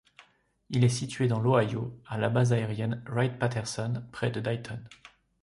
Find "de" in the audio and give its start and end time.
4.31-4.39